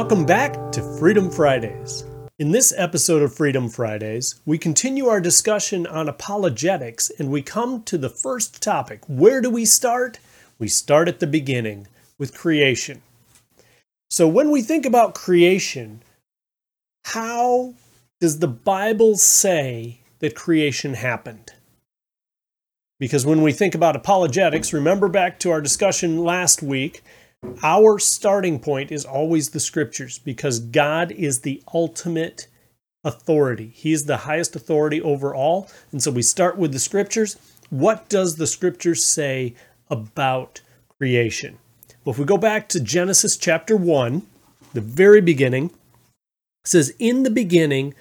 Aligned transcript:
Welcome 0.00 0.26
back 0.26 0.70
to 0.70 0.96
Freedom 1.00 1.28
Fridays. 1.28 2.04
In 2.38 2.52
this 2.52 2.72
episode 2.76 3.20
of 3.20 3.34
Freedom 3.34 3.68
Fridays, 3.68 4.36
we 4.46 4.56
continue 4.56 5.06
our 5.08 5.20
discussion 5.20 5.88
on 5.88 6.08
apologetics 6.08 7.10
and 7.18 7.32
we 7.32 7.42
come 7.42 7.82
to 7.82 7.98
the 7.98 8.08
first 8.08 8.62
topic. 8.62 9.00
Where 9.08 9.40
do 9.40 9.50
we 9.50 9.64
start? 9.64 10.20
We 10.56 10.68
start 10.68 11.08
at 11.08 11.18
the 11.18 11.26
beginning 11.26 11.88
with 12.16 12.32
creation. 12.32 13.02
So, 14.08 14.28
when 14.28 14.52
we 14.52 14.62
think 14.62 14.86
about 14.86 15.16
creation, 15.16 16.00
how 17.06 17.74
does 18.20 18.38
the 18.38 18.46
Bible 18.46 19.16
say 19.16 19.98
that 20.20 20.36
creation 20.36 20.94
happened? 20.94 21.54
Because 23.00 23.26
when 23.26 23.42
we 23.42 23.50
think 23.50 23.74
about 23.74 23.96
apologetics, 23.96 24.72
remember 24.72 25.08
back 25.08 25.40
to 25.40 25.50
our 25.50 25.60
discussion 25.60 26.22
last 26.22 26.62
week 26.62 27.02
our 27.62 27.98
starting 27.98 28.58
point 28.58 28.90
is 28.90 29.04
always 29.04 29.50
the 29.50 29.60
scriptures 29.60 30.18
because 30.18 30.58
God 30.58 31.12
is 31.12 31.40
the 31.40 31.62
ultimate 31.72 32.48
authority. 33.04 33.72
He 33.74 33.92
is 33.92 34.04
the 34.04 34.18
highest 34.18 34.56
authority 34.56 35.00
over 35.00 35.34
all. 35.34 35.68
And 35.92 36.02
so 36.02 36.10
we 36.10 36.22
start 36.22 36.56
with 36.56 36.72
the 36.72 36.78
scriptures. 36.78 37.36
What 37.70 38.08
does 38.08 38.36
the 38.36 38.46
scriptures 38.46 39.04
say 39.04 39.54
about 39.88 40.60
creation? 40.98 41.58
Well, 42.04 42.12
if 42.12 42.18
we 42.18 42.24
go 42.24 42.38
back 42.38 42.68
to 42.70 42.80
Genesis 42.80 43.36
chapter 43.36 43.76
1, 43.76 44.22
the 44.72 44.80
very 44.80 45.20
beginning, 45.20 45.70
says, 46.64 46.94
In 46.98 47.22
the 47.22 47.30
beginning, 47.30 47.94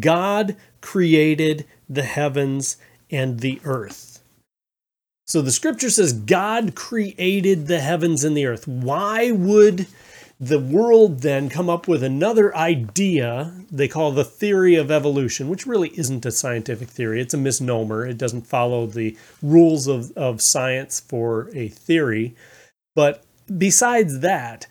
God 0.00 0.56
created 0.80 1.66
the 1.88 2.02
heavens 2.02 2.76
and 3.10 3.40
the 3.40 3.60
earth. 3.64 4.11
So 5.26 5.40
the 5.40 5.50
scripture 5.50 5.90
says 5.90 6.12
God 6.12 6.74
created 6.74 7.66
the 7.66 7.80
heavens 7.80 8.24
and 8.24 8.36
the 8.36 8.46
earth. 8.46 8.66
Why 8.66 9.30
would 9.30 9.86
the 10.42 10.58
world 10.58 11.20
then 11.20 11.48
come 11.48 11.70
up 11.70 11.86
with 11.86 12.02
another 12.02 12.54
idea 12.56 13.54
they 13.70 13.86
call 13.86 14.10
the 14.10 14.24
theory 14.24 14.74
of 14.74 14.90
evolution, 14.90 15.48
which 15.48 15.66
really 15.66 15.90
isn't 15.96 16.26
a 16.26 16.32
scientific 16.32 16.88
theory. 16.88 17.20
It's 17.20 17.32
a 17.32 17.38
misnomer. 17.38 18.04
It 18.04 18.18
doesn't 18.18 18.48
follow 18.48 18.86
the 18.86 19.16
rules 19.40 19.86
of, 19.86 20.10
of 20.16 20.42
science 20.42 20.98
for 20.98 21.48
a 21.54 21.68
theory. 21.68 22.34
But 22.96 23.22
besides 23.56 24.18
that, 24.18 24.66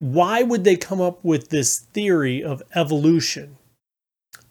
why 0.00 0.42
would 0.42 0.64
they 0.64 0.76
come 0.76 1.00
up 1.00 1.24
with 1.24 1.50
this 1.50 1.78
theory 1.78 2.42
of 2.42 2.64
evolution? 2.74 3.56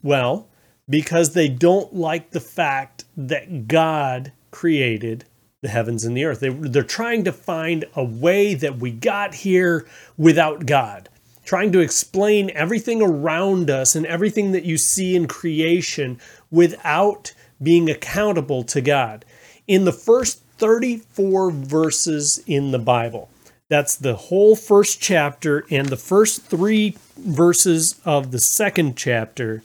Well, 0.01 0.47
because 0.89 1.33
they 1.33 1.49
don't 1.49 1.93
like 1.93 2.31
the 2.31 2.39
fact 2.39 3.03
that 3.17 3.67
God 3.67 4.31
created 4.49 5.25
the 5.63 5.69
heavens 5.69 6.03
and 6.03 6.15
the 6.15 6.25
earth. 6.25 6.41
They, 6.41 6.49
they're 6.49 6.83
trying 6.83 7.23
to 7.23 7.31
find 7.31 7.85
a 7.95 8.03
way 8.03 8.53
that 8.53 8.77
we 8.77 8.91
got 8.91 9.33
here 9.33 9.87
without 10.17 10.65
God, 10.65 11.09
trying 11.45 11.71
to 11.71 11.79
explain 11.79 12.51
everything 12.53 13.01
around 13.01 13.69
us 13.69 13.95
and 13.95 14.05
everything 14.05 14.51
that 14.51 14.65
you 14.65 14.77
see 14.77 15.15
in 15.15 15.25
creation 15.25 16.19
without 16.51 17.33
being 17.61 17.89
accountable 17.89 18.63
to 18.65 18.81
God. 18.81 19.23
In 19.65 19.85
the 19.85 19.93
first 19.93 20.41
34 20.57 21.51
verses 21.51 22.43
in 22.45 22.71
the 22.71 22.79
Bible, 22.79 23.29
that's 23.69 23.95
the 23.95 24.15
whole 24.15 24.57
first 24.57 25.01
chapter 25.01 25.65
and 25.71 25.87
the 25.87 25.97
first 25.97 26.43
three 26.43 26.97
verses 27.17 28.01
of 28.03 28.31
the 28.31 28.39
second 28.39 28.97
chapter. 28.97 29.63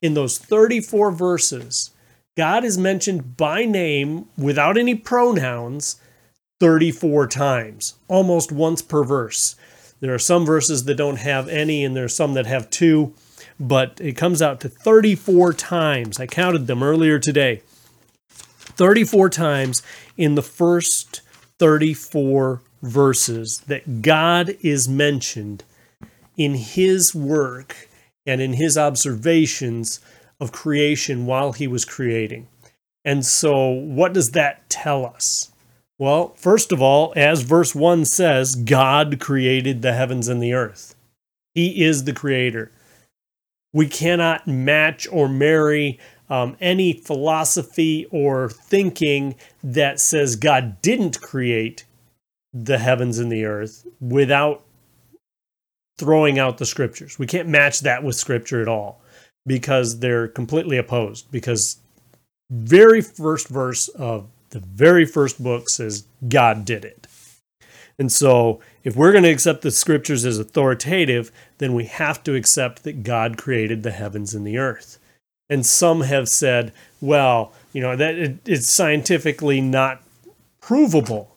In 0.00 0.14
those 0.14 0.38
34 0.38 1.10
verses, 1.10 1.90
God 2.36 2.64
is 2.64 2.78
mentioned 2.78 3.36
by 3.36 3.64
name 3.64 4.26
without 4.38 4.78
any 4.78 4.94
pronouns 4.94 6.00
34 6.60 7.26
times, 7.26 7.94
almost 8.08 8.50
once 8.50 8.80
per 8.80 9.04
verse. 9.04 9.54
There 10.00 10.14
are 10.14 10.18
some 10.18 10.46
verses 10.46 10.84
that 10.84 10.94
don't 10.94 11.18
have 11.18 11.48
any, 11.48 11.84
and 11.84 11.94
there 11.94 12.04
are 12.04 12.08
some 12.08 12.34
that 12.34 12.46
have 12.46 12.70
two, 12.70 13.14
but 13.60 14.00
it 14.00 14.16
comes 14.16 14.40
out 14.40 14.60
to 14.60 14.68
34 14.68 15.52
times. 15.52 16.18
I 16.18 16.26
counted 16.26 16.66
them 16.66 16.82
earlier 16.82 17.18
today. 17.18 17.62
34 18.28 19.28
times 19.28 19.82
in 20.16 20.34
the 20.34 20.42
first 20.42 21.20
34 21.58 22.62
verses 22.82 23.60
that 23.66 24.00
God 24.00 24.56
is 24.62 24.88
mentioned 24.88 25.64
in 26.36 26.54
his 26.54 27.14
work 27.14 27.88
and 28.24 28.40
in 28.40 28.54
his 28.54 28.78
observations 28.78 30.00
of 30.42 30.50
creation 30.50 31.24
while 31.24 31.52
he 31.52 31.68
was 31.68 31.84
creating. 31.84 32.48
And 33.04 33.24
so, 33.24 33.68
what 33.68 34.12
does 34.12 34.32
that 34.32 34.68
tell 34.68 35.06
us? 35.06 35.52
Well, 35.98 36.34
first 36.34 36.72
of 36.72 36.82
all, 36.82 37.12
as 37.14 37.42
verse 37.42 37.76
1 37.76 38.04
says, 38.06 38.56
God 38.56 39.20
created 39.20 39.82
the 39.82 39.92
heavens 39.92 40.26
and 40.26 40.42
the 40.42 40.52
earth. 40.52 40.96
He 41.54 41.84
is 41.84 42.04
the 42.04 42.12
creator. 42.12 42.72
We 43.72 43.86
cannot 43.86 44.48
match 44.48 45.06
or 45.12 45.28
marry 45.28 46.00
um, 46.28 46.56
any 46.60 46.92
philosophy 46.92 48.06
or 48.10 48.48
thinking 48.48 49.36
that 49.62 50.00
says 50.00 50.34
God 50.34 50.82
didn't 50.82 51.20
create 51.20 51.84
the 52.52 52.78
heavens 52.78 53.18
and 53.18 53.30
the 53.30 53.44
earth 53.44 53.86
without 54.00 54.64
throwing 55.98 56.38
out 56.38 56.58
the 56.58 56.66
scriptures. 56.66 57.16
We 57.16 57.26
can't 57.26 57.48
match 57.48 57.80
that 57.80 58.02
with 58.02 58.16
scripture 58.16 58.60
at 58.60 58.68
all 58.68 59.02
because 59.46 59.98
they're 59.98 60.28
completely 60.28 60.76
opposed. 60.76 61.30
Because 61.30 61.78
very 62.50 63.00
first 63.00 63.48
verse 63.48 63.88
of 63.88 64.28
the 64.50 64.60
very 64.60 65.04
first 65.04 65.42
book 65.42 65.68
says 65.68 66.04
God 66.28 66.64
did 66.64 66.84
it. 66.84 67.06
And 67.98 68.10
so, 68.10 68.60
if 68.84 68.96
we're 68.96 69.12
going 69.12 69.24
to 69.24 69.30
accept 69.30 69.62
the 69.62 69.70
scriptures 69.70 70.24
as 70.24 70.38
authoritative, 70.38 71.30
then 71.58 71.74
we 71.74 71.84
have 71.84 72.22
to 72.24 72.34
accept 72.34 72.84
that 72.84 73.02
God 73.02 73.38
created 73.38 73.82
the 73.82 73.90
heavens 73.90 74.34
and 74.34 74.46
the 74.46 74.58
earth. 74.58 74.98
And 75.48 75.64
some 75.64 76.00
have 76.00 76.28
said, 76.28 76.72
well, 77.00 77.52
you 77.72 77.80
know, 77.82 77.94
that 77.96 78.14
it, 78.14 78.38
it's 78.46 78.68
scientifically 78.68 79.60
not 79.60 80.02
provable 80.60 81.31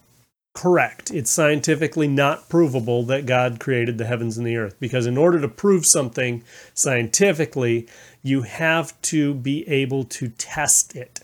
correct. 0.56 1.12
It's 1.12 1.30
scientifically 1.30 2.08
not 2.08 2.50
provable 2.50 3.04
that 3.04 3.26
God 3.28 3.60
created 3.60 3.98
the 3.98 4.06
heavens 4.06 4.38
and 4.38 4.48
the 4.48 4.58
earth 4.58 4.76
because, 4.80 5.06
in 5.06 5.18
order 5.18 5.40
to 5.42 5.48
prove 5.48 5.86
something 5.86 6.44
scientifically, 6.74 7.88
you 8.24 8.42
have 8.42 9.00
to 9.04 9.36
be 9.36 9.68
able 9.68 10.06
to 10.06 10.30
test 10.30 10.96
it. 10.96 11.20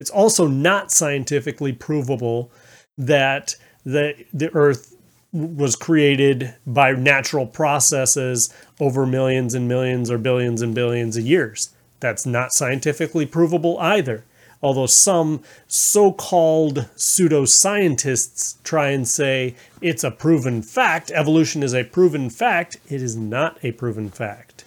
It's 0.00 0.10
also 0.10 0.46
not 0.46 0.90
scientifically 0.90 1.72
provable 1.72 2.50
that 2.98 3.56
the, 3.84 4.26
the 4.32 4.52
earth 4.54 4.96
was 5.32 5.76
created 5.76 6.54
by 6.66 6.92
natural 6.92 7.46
processes 7.46 8.52
over 8.80 9.06
millions 9.06 9.54
and 9.54 9.68
millions 9.68 10.10
or 10.10 10.18
billions 10.18 10.60
and 10.60 10.74
billions 10.74 11.16
of 11.16 11.24
years. 11.24 11.70
That's 12.00 12.26
not 12.26 12.52
scientifically 12.52 13.26
provable 13.26 13.78
either 13.78 14.24
although 14.62 14.86
some 14.86 15.42
so 15.66 16.12
called 16.12 16.88
pseudoscientists 16.96 18.62
try 18.62 18.90
and 18.90 19.08
say 19.08 19.54
it's 19.80 20.04
a 20.04 20.10
proven 20.10 20.62
fact, 20.62 21.10
evolution 21.12 21.62
is 21.62 21.74
a 21.74 21.84
proven 21.84 22.30
fact, 22.30 22.76
it 22.88 23.02
is 23.02 23.16
not 23.16 23.58
a 23.62 23.72
proven 23.72 24.10
fact. 24.10 24.64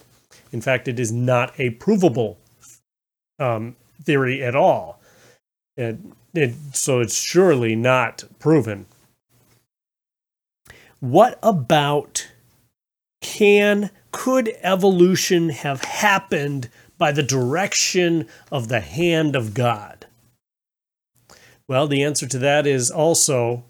In 0.52 0.60
fact, 0.60 0.88
it 0.88 1.00
is 1.00 1.12
not 1.12 1.52
a 1.58 1.70
provable 1.70 2.38
um, 3.38 3.76
theory 4.02 4.42
at 4.42 4.54
all. 4.54 5.00
It, 5.76 5.98
it, 6.32 6.54
so 6.72 7.00
it's 7.00 7.20
surely 7.20 7.74
not 7.74 8.24
proven. 8.38 8.86
What 11.00 11.38
about 11.42 12.28
can, 13.20 13.90
could 14.12 14.54
evolution 14.62 15.48
have 15.48 15.82
happened 15.82 16.70
by 16.98 17.12
the 17.12 17.22
direction 17.22 18.28
of 18.50 18.68
the 18.68 18.80
hand 18.80 19.36
of 19.36 19.54
God? 19.54 20.06
Well, 21.66 21.86
the 21.86 22.02
answer 22.02 22.26
to 22.26 22.38
that 22.38 22.66
is 22.66 22.90
also 22.90 23.64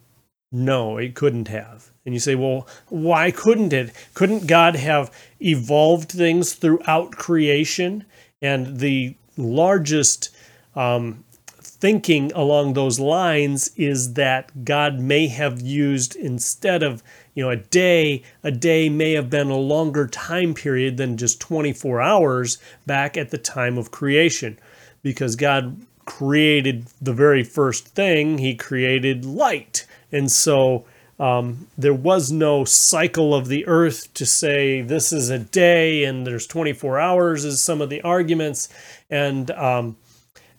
no, 0.50 0.99
it 0.99 1.15
couldn't 1.15 1.49
have. 1.49 1.91
And 2.05 2.15
you 2.15 2.21
say, 2.21 2.35
well, 2.35 2.69
why 2.88 3.31
couldn't 3.31 3.73
it? 3.73 3.93
Couldn't 4.15 4.47
God 4.47 4.76
have 4.76 5.11
evolved 5.41 6.12
things 6.12 6.53
throughout 6.53 7.12
creation? 7.12 8.05
And 8.41 8.79
the 8.79 9.17
largest 9.37 10.31
um, 10.76 11.25
thinking 11.47 12.31
along 12.35 12.75
those 12.75 13.00
lines 13.00 13.71
is 13.76 14.15
that 14.15 14.65
God 14.65 15.00
may 15.00 15.26
have 15.29 15.61
used, 15.61 16.15
instead 16.15 16.82
of 16.82 17.03
you 17.35 17.45
know 17.45 17.51
a 17.51 17.57
day 17.57 18.23
a 18.43 18.51
day 18.51 18.89
may 18.89 19.13
have 19.13 19.31
been 19.31 19.51
a 19.51 19.57
longer 19.57 20.07
time 20.07 20.55
period 20.55 20.97
than 20.97 21.17
just 21.17 21.41
24 21.41 22.01
hours 22.01 22.59
back 22.87 23.17
at 23.17 23.31
the 23.31 23.39
time 23.39 23.79
of 23.79 23.91
creation. 23.91 24.59
Because 25.03 25.37
god 25.37 25.77
created 26.05 26.87
the 27.01 27.13
very 27.13 27.43
first 27.43 27.89
thing 27.89 28.39
he 28.39 28.55
created 28.55 29.25
light. 29.25 29.87
And 30.13 30.31
so 30.31 30.85
um, 31.19 31.69
there 31.79 31.95
was 31.95 32.33
no 32.33 32.65
cycle 32.65 33.35
of 33.35 33.49
the 33.49 33.67
earth 33.67 34.13
to 34.15 34.27
say 34.27 34.81
this 34.81 35.13
is 35.13 35.31
a 35.31 35.39
day 35.39 36.05
and 36.05 36.27
there's 36.27 36.47
24 36.47 36.99
hours 36.99 37.45
is 37.45 37.63
some 37.63 37.81
of 37.81 37.91
the 37.91 38.03
arguments. 38.03 38.69
And 39.11 39.51
um, 39.53 39.97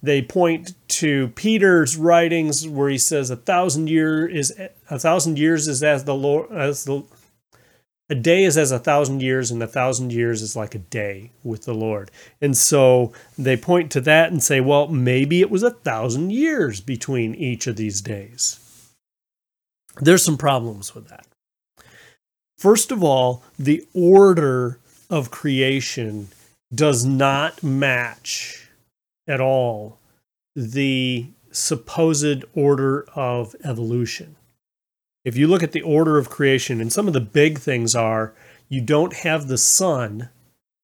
they 0.06 0.22
point 0.22 0.74
to 0.88 1.30
Peter's 1.30 1.98
writings 1.98 2.68
where 2.68 2.90
he 2.90 2.98
says 2.98 3.30
a 3.30 3.36
thousand 3.36 3.90
year 3.90 4.28
is 4.28 4.54
a 4.90 5.00
thousand 5.00 5.38
years 5.38 5.68
is 5.68 5.84
as 5.84 6.04
the 6.04 6.16
Lord 6.16 6.52
as 6.52 6.86
the 6.86 7.04
a 8.08 8.16
day 8.16 8.44
is 8.44 8.56
as 8.56 8.72
a 8.72 8.78
thousand 8.78 9.24
years, 9.24 9.50
and 9.50 9.62
a 9.64 9.68
thousand 9.68 10.14
years 10.14 10.44
is 10.44 10.56
like 10.56 10.76
a 10.76 10.80
day 10.80 11.32
with 11.44 11.66
the 11.66 11.74
Lord. 11.74 12.12
And 12.40 12.56
so 12.56 13.14
they 13.38 13.58
point 13.58 13.92
to 13.94 14.02
that 14.02 14.32
and 14.32 14.44
say, 14.44 14.62
well, 14.62 14.88
maybe 14.88 15.42
it 15.42 15.50
was 15.50 15.64
a 15.64 15.72
thousand 15.72 16.32
years 16.32 16.82
between 16.82 17.34
each 17.34 17.66
of 17.66 17.78
these 17.78 18.02
days. 18.02 18.60
There's 20.00 20.24
some 20.24 20.38
problems 20.38 20.94
with 20.94 21.08
that. 21.08 21.26
First 22.60 22.92
of 22.92 23.04
all, 23.04 23.44
the 23.58 23.86
order 23.94 24.80
of 25.10 25.32
creation 25.32 26.28
does 26.74 27.06
not 27.06 27.64
match 27.64 28.65
at 29.28 29.42
all 29.42 30.00
the 30.56 31.28
supposed 31.52 32.44
order 32.54 33.06
of 33.16 33.56
evolution. 33.64 34.36
If 35.24 35.36
you 35.36 35.48
look 35.48 35.64
at 35.64 35.72
the 35.72 35.82
order 35.82 36.18
of 36.18 36.30
creation, 36.30 36.80
and 36.80 36.94
some 36.94 37.08
of 37.08 37.14
the 37.14 37.22
big 37.22 37.58
things 37.58 37.96
are 37.96 38.34
you 38.70 38.82
don't 38.82 39.14
have 39.14 39.48
the 39.48 39.58
sun, 39.58 40.30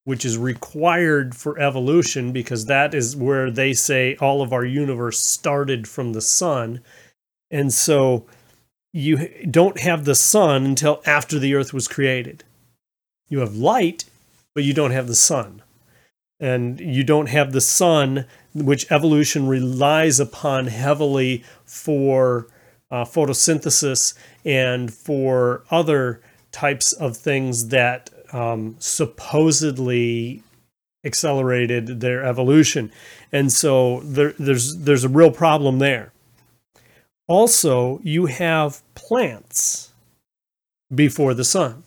which 0.04 0.26
is 0.26 0.38
required 0.38 1.36
for 1.36 1.60
evolution 1.60 2.32
because 2.32 2.66
that 2.66 2.94
is 2.94 3.16
where 3.16 3.52
they 3.52 3.74
say 3.74 4.16
all 4.16 4.42
of 4.42 4.52
our 4.52 4.66
universe 4.66 5.20
started 5.20 5.88
from 5.88 6.14
the 6.14 6.22
sun. 6.22 6.82
And 7.52 7.72
so 7.72 8.26
you 8.94 9.30
don't 9.50 9.80
have 9.80 10.06
the 10.06 10.16
sun 10.16 10.66
until 10.66 11.02
after 11.06 11.38
the 11.38 11.54
earth 11.54 11.74
was 11.74 11.88
created. 11.88 12.44
You 13.30 13.40
have 13.40 13.56
light, 13.56 14.06
but 14.54 14.64
you 14.64 14.74
don't 14.74 14.92
have 14.92 15.08
the 15.08 15.16
sun. 15.16 15.62
And 16.42 16.80
you 16.80 17.04
don't 17.04 17.30
have 17.30 17.54
the 17.54 17.62
sun, 17.62 18.26
which 18.54 18.92
evolution 18.92 19.48
relies 19.48 20.20
upon 20.20 20.68
heavily 20.68 21.46
for 21.64 22.48
uh, 22.90 23.06
photosynthesis 23.06 24.16
and 24.44 24.94
for 24.94 25.64
other 25.72 26.22
types 26.52 26.92
of 26.94 27.16
things 27.16 27.70
that 27.70 28.10
um, 28.34 28.76
supposedly 28.80 30.44
accelerated 31.04 32.02
their 32.02 32.24
evolution. 32.24 32.92
And 33.32 33.52
so 33.52 34.02
there, 34.02 34.34
there's 34.38 34.78
there's 34.78 35.04
a 35.04 35.10
real 35.10 35.32
problem 35.32 35.80
there. 35.80 36.12
Also, 37.28 38.02
you 38.04 38.26
have 38.26 38.82
plants 38.94 39.94
before 40.94 41.34
the 41.34 41.46
sun. 41.46 41.84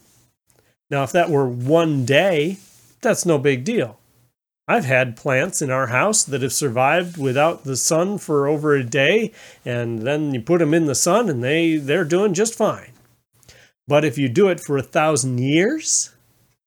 Now, 0.90 1.02
if 1.02 1.12
that 1.12 1.28
were 1.28 1.48
one 1.48 2.04
day, 2.04 2.58
that's 3.00 3.26
no 3.26 3.38
big 3.38 3.64
deal. 3.64 3.98
I've 4.66 4.86
had 4.86 5.16
plants 5.16 5.60
in 5.60 5.70
our 5.70 5.88
house 5.88 6.24
that 6.24 6.42
have 6.42 6.52
survived 6.52 7.18
without 7.18 7.64
the 7.64 7.76
sun 7.76 8.16
for 8.18 8.46
over 8.46 8.74
a 8.74 8.82
day, 8.82 9.32
and 9.64 10.02
then 10.02 10.32
you 10.32 10.40
put 10.40 10.60
them 10.60 10.72
in 10.72 10.86
the 10.86 10.94
sun 10.94 11.28
and 11.28 11.44
they, 11.44 11.76
they're 11.76 12.04
doing 12.04 12.32
just 12.32 12.54
fine. 12.54 12.92
But 13.86 14.04
if 14.04 14.16
you 14.16 14.28
do 14.28 14.48
it 14.48 14.60
for 14.60 14.78
a 14.78 14.82
thousand 14.82 15.38
years, 15.38 16.14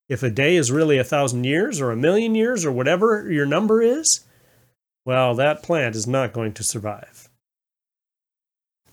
if 0.08 0.22
a 0.22 0.30
day 0.30 0.56
is 0.56 0.72
really 0.72 0.98
a 0.98 1.04
thousand 1.04 1.44
years 1.44 1.82
or 1.82 1.92
a 1.92 1.98
million 1.98 2.36
years 2.36 2.64
or 2.66 2.72
whatever 2.72 3.32
your 3.32 3.46
number 3.46 3.82
is, 3.82 4.24
well, 5.06 5.34
that 5.36 5.64
plant 5.64 5.96
is 5.96 6.06
not 6.06 6.34
going 6.34 6.54
to 6.54 6.64
survive. 6.64 7.30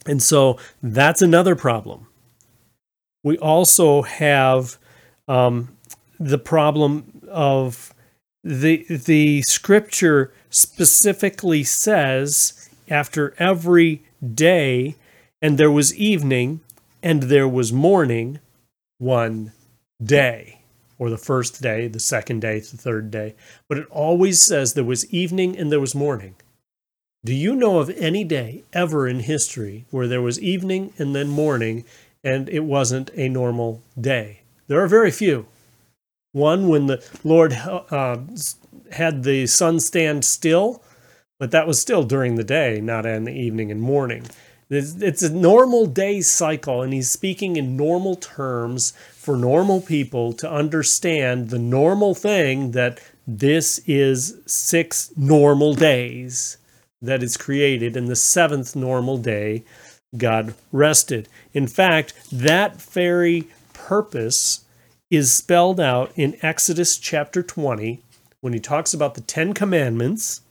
And 0.07 0.23
so 0.23 0.59
that's 0.83 1.23
another 1.23 1.55
problem. 1.57 2.07
We 3.23 3.39
also 3.39 4.03
have 4.03 4.79
um, 5.29 5.77
the 6.19 6.39
problem 6.39 7.23
of 7.29 7.94
the 8.45 8.85
the 8.89 9.43
scripture 9.43 10.33
specifically 10.51 11.65
says 11.65 12.69
after 12.91 13.35
every 13.39 14.03
day 14.35 14.95
and 15.41 15.57
there 15.57 15.71
was 15.71 15.95
evening 15.97 16.61
and 17.03 17.25
there 17.25 17.49
was 17.49 17.73
morning 17.73 18.39
one 18.99 19.53
day 20.03 20.61
or 20.99 21.09
the 21.09 21.17
first 21.19 21.63
day 21.63 21.89
the 21.89 21.99
second 21.99 22.41
day 22.41 22.61
the 22.61 22.77
third 22.77 23.11
day. 23.11 23.35
But 23.69 23.79
it 23.79 23.87
always 23.91 24.43
says 24.43 24.75
there 24.75 24.85
was 24.85 25.11
evening 25.13 25.57
and 25.57 25.73
there 25.73 25.81
was 25.81 25.95
morning. 25.95 26.35
Do 27.25 27.35
you 27.35 27.57
know 27.57 27.79
of 27.79 27.89
any 27.91 28.25
day 28.25 28.65
ever 28.75 29.09
in 29.09 29.21
history 29.21 29.87
where 29.91 30.07
there 30.07 30.21
was 30.21 30.39
evening 30.39 30.93
and 30.99 31.15
then 31.15 31.29
morning 31.29 31.85
and 32.23 32.51
it 32.51 32.65
wasn't 32.65 33.11
a 33.15 33.31
normal 33.31 33.83
day? 33.99 34.41
There 34.67 34.83
are 34.83 34.89
very 34.89 35.11
few 35.11 35.47
one 36.35 36.69
when 36.69 36.87
the 36.87 37.03
Lord 37.23 37.53
uh, 37.53 38.19
had 38.93 39.23
the 39.23 39.47
sun 39.47 39.81
stand 39.81 40.25
still, 40.25 40.83
but 41.39 41.53
that 41.53 41.67
was 41.67 41.81
still 41.81 42.03
during 42.03 42.35
the 42.35 42.45
day, 42.45 42.81
not 42.81 43.07
in 43.07 43.25
the 43.25 43.33
evening 43.33 43.71
and 43.71 43.81
morning. 43.81 44.27
It's, 44.69 44.95
it's 45.01 45.23
a 45.23 45.33
normal 45.33 45.87
day 45.87 46.21
cycle, 46.21 46.83
and 46.83 46.93
he's 46.93 47.11
speaking 47.11 47.57
in 47.57 47.77
normal 47.77 48.17
terms 48.17 48.93
for 49.13 49.37
normal 49.37 49.81
people 49.81 50.33
to 50.35 50.51
understand 50.51 51.51
the 51.51 51.59
normal 51.59 52.15
thing 52.15 52.73
that 52.73 53.01
this 53.27 53.79
is 53.87 54.41
six 54.45 55.13
normal 55.17 55.75
days 55.75 56.57
that 57.01 57.23
is 57.23 57.37
created, 57.37 57.97
and 57.97 58.09
the 58.09 58.17
seventh 58.17 58.75
normal 58.75 59.19
day, 59.19 59.63
God 60.17 60.55
rested. 60.73 61.29
In 61.53 61.69
fact, 61.69 62.15
that 62.33 62.81
very 62.81 63.45
purpose 63.73 64.64
is 65.17 65.33
spelled 65.33 65.81
out 65.81 66.13
in 66.17 66.37
Exodus 66.43 66.97
chapter 66.99 67.43
20 67.43 68.03
when 68.41 68.53
he 68.53 68.61
talks 68.61 68.95
about 68.95 69.15
the 69.15 69.21
Ten 69.21 69.53
Commandments. 69.53 70.43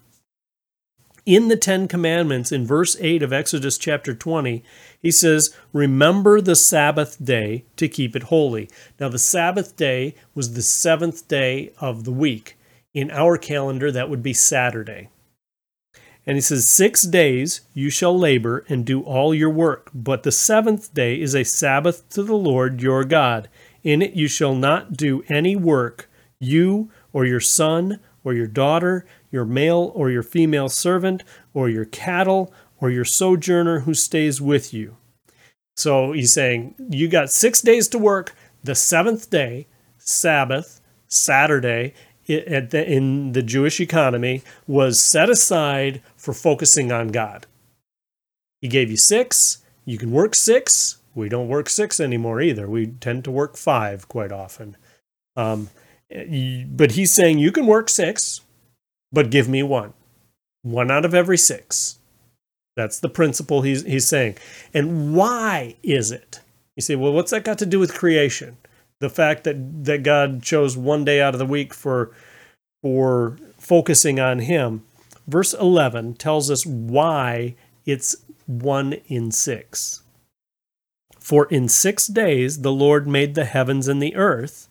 In 1.26 1.48
the 1.48 1.56
Ten 1.56 1.88
Commandments, 1.88 2.52
in 2.52 2.66
verse 2.66 2.98
8 3.00 3.24
of 3.24 3.32
Exodus 3.32 3.78
chapter 3.78 4.14
20, 4.14 4.64
he 5.02 5.12
says, 5.12 5.56
Remember 5.72 6.42
the 6.42 6.56
Sabbath 6.56 7.24
day 7.24 7.66
to 7.78 7.88
keep 7.88 8.16
it 8.16 8.24
holy. 8.24 8.70
Now, 9.00 9.10
the 9.10 9.20
Sabbath 9.20 9.76
day 9.78 10.16
was 10.36 10.54
the 10.54 10.62
seventh 10.62 11.28
day 11.28 11.72
of 11.80 12.04
the 12.04 12.12
week. 12.12 12.58
In 12.94 13.10
our 13.12 13.38
calendar, 13.38 13.92
that 13.92 14.10
would 14.10 14.22
be 14.22 14.34
Saturday. 14.34 15.10
And 16.26 16.36
he 16.36 16.42
says, 16.42 16.68
Six 16.68 17.04
days 17.04 17.62
you 17.74 17.90
shall 17.90 18.18
labor 18.18 18.66
and 18.70 18.86
do 18.86 19.02
all 19.02 19.34
your 19.34 19.50
work, 19.50 19.90
but 19.94 20.24
the 20.24 20.32
seventh 20.32 20.94
day 20.94 21.20
is 21.20 21.36
a 21.36 21.44
Sabbath 21.44 22.08
to 22.10 22.24
the 22.24 22.36
Lord 22.38 22.82
your 22.82 23.04
God. 23.04 23.50
In 23.84 24.02
it 24.02 24.14
you 24.14 24.28
shall 24.28 24.56
not 24.56 24.94
do 24.94 25.24
any 25.30 25.56
work, 25.56 26.10
you 26.40 26.90
or 27.12 27.26
your 27.26 27.40
son 27.40 28.00
or 28.24 28.34
your 28.34 28.48
daughter, 28.48 29.06
your 29.32 29.46
male 29.46 29.92
or 29.96 30.10
your 30.10 30.24
female 30.24 30.70
servant, 30.70 31.24
or 31.54 31.70
your 31.70 31.86
cattle, 31.86 32.54
or 32.80 32.90
your 32.90 33.06
sojourner 33.06 33.82
who 33.82 33.94
stays 33.94 34.42
with 34.42 34.74
you. 34.74 34.96
So 35.76 36.12
he's 36.12 36.34
saying, 36.34 36.76
You 36.90 37.08
got 37.08 37.32
six 37.32 37.62
days 37.62 37.88
to 37.90 37.98
work. 37.98 38.36
The 38.64 38.76
seventh 38.76 39.30
day, 39.30 39.68
Sabbath, 39.98 40.80
Saturday, 41.08 41.94
in 42.28 43.34
the 43.34 43.44
Jewish 43.44 43.82
economy, 43.82 44.42
was 44.68 45.02
set 45.02 45.30
aside 45.30 46.02
for 46.16 46.34
focusing 46.34 46.92
on 46.92 47.10
God. 47.10 47.46
He 48.62 48.70
gave 48.70 48.90
you 48.90 48.98
six. 48.98 49.58
You 49.84 49.98
can 49.98 50.12
work 50.12 50.34
six, 50.36 51.00
we 51.16 51.30
don't 51.30 51.48
work 51.48 51.70
six 51.70 52.00
anymore 52.00 52.42
either. 52.42 52.70
We 52.70 52.88
tend 52.88 53.24
to 53.26 53.32
work 53.32 53.58
five 53.58 54.08
quite 54.08 54.32
often. 54.32 54.78
Um, 55.36 55.70
but 56.10 56.92
he's 56.92 57.14
saying 57.14 57.40
you 57.40 57.52
can 57.52 57.66
work 57.66 57.90
six, 57.90 58.42
but 59.12 59.30
give 59.30 59.48
me 59.48 59.64
one. 59.64 59.94
One 60.62 60.92
out 60.92 61.06
of 61.06 61.14
every 61.14 61.38
six. 61.38 62.00
That's 62.76 63.00
the 63.00 63.10
principle 63.10 63.62
he's, 63.62 63.84
he's 63.84 64.08
saying. 64.08 64.38
And 64.74 65.16
why 65.16 65.76
is 65.84 66.12
it? 66.12 66.40
You 66.76 66.82
say, 66.82 66.96
well, 66.96 67.14
what's 67.14 67.32
that 67.32 67.44
got 67.44 67.60
to 67.60 67.66
do 67.66 67.80
with 67.80 67.94
creation? 67.94 68.58
The 69.00 69.10
fact 69.10 69.44
that, 69.44 69.86
that 69.86 70.04
God 70.04 70.42
chose 70.42 70.78
one 70.78 71.06
day 71.06 71.22
out 71.22 71.36
of 71.36 71.40
the 71.40 71.46
week 71.46 71.74
for, 71.74 72.12
for 72.82 73.38
focusing 73.60 74.20
on 74.20 74.40
him. 74.40 74.84
Verse 75.28 75.54
11 75.54 76.16
tells 76.16 76.50
us 76.50 76.66
why 76.66 77.56
it's 77.86 78.16
one 78.46 78.94
in 79.08 79.32
six. 79.32 80.03
For 81.24 81.46
in 81.46 81.70
six 81.70 82.08
days 82.08 82.64
the 82.64 82.72
Lord 82.74 83.08
made 83.08 83.34
the 83.34 83.46
heavens 83.46 83.88
and 83.88 84.04
the 84.04 84.14
earth, 84.14 84.68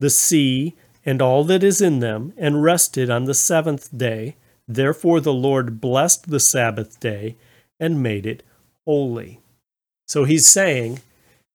the 0.00 0.10
sea, 0.10 0.74
and 1.06 1.22
all 1.22 1.44
that 1.44 1.62
is 1.62 1.80
in 1.80 2.00
them, 2.00 2.32
and 2.36 2.64
rested 2.64 3.08
on 3.10 3.26
the 3.26 3.32
seventh 3.32 3.96
day. 3.96 4.34
Therefore 4.66 5.20
the 5.20 5.32
Lord 5.32 5.80
blessed 5.80 6.30
the 6.30 6.40
Sabbath 6.40 6.98
day 6.98 7.36
and 7.78 8.02
made 8.02 8.26
it 8.26 8.42
holy. 8.86 9.38
So 10.08 10.24
he's 10.24 10.48
saying, 10.48 10.98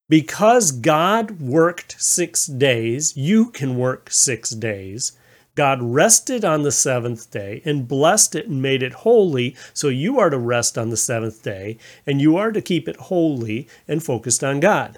because 0.07 0.71
God 0.71 1.41
worked 1.41 2.01
six 2.01 2.45
days, 2.45 3.17
you 3.17 3.51
can 3.51 3.77
work 3.77 4.09
six 4.09 4.51
days. 4.51 5.11
God 5.55 5.81
rested 5.81 6.43
on 6.43 6.63
the 6.63 6.71
seventh 6.71 7.29
day 7.29 7.61
and 7.63 7.87
blessed 7.87 8.35
it 8.35 8.47
and 8.47 8.61
made 8.61 8.81
it 8.81 8.93
holy. 8.93 9.55
So 9.73 9.87
you 9.89 10.19
are 10.19 10.29
to 10.29 10.37
rest 10.37 10.77
on 10.77 10.89
the 10.89 10.97
seventh 10.97 11.43
day 11.43 11.77
and 12.07 12.21
you 12.21 12.37
are 12.37 12.51
to 12.51 12.61
keep 12.61 12.87
it 12.87 12.97
holy 12.97 13.67
and 13.87 14.03
focused 14.03 14.43
on 14.43 14.59
God. 14.59 14.97